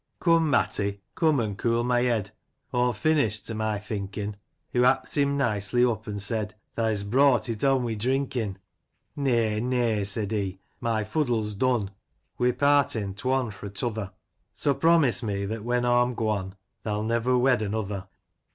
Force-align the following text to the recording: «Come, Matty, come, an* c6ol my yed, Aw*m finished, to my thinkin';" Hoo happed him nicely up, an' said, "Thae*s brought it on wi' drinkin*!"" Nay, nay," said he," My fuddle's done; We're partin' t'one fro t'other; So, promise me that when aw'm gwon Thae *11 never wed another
«Come, 0.19 0.49
Matty, 0.49 0.99
come, 1.13 1.39
an* 1.39 1.55
c6ol 1.57 1.85
my 1.85 1.99
yed, 1.99 2.31
Aw*m 2.73 2.91
finished, 2.91 3.45
to 3.45 3.53
my 3.53 3.77
thinkin';" 3.77 4.35
Hoo 4.73 4.81
happed 4.81 5.15
him 5.15 5.37
nicely 5.37 5.85
up, 5.85 6.07
an' 6.07 6.17
said, 6.17 6.55
"Thae*s 6.75 7.03
brought 7.03 7.47
it 7.49 7.63
on 7.63 7.83
wi' 7.83 7.93
drinkin*!"" 7.93 8.57
Nay, 9.15 9.59
nay," 9.59 10.03
said 10.03 10.31
he," 10.31 10.59
My 10.91 11.03
fuddle's 11.03 11.53
done; 11.53 11.91
We're 12.39 12.53
partin' 12.53 13.13
t'one 13.13 13.51
fro 13.51 13.69
t'other; 13.69 14.11
So, 14.55 14.73
promise 14.73 15.21
me 15.21 15.45
that 15.45 15.63
when 15.63 15.83
aw'm 15.85 16.15
gwon 16.15 16.53
Thae 16.83 16.89
*11 16.91 17.05
never 17.05 17.37
wed 17.37 17.61
another 17.61 18.07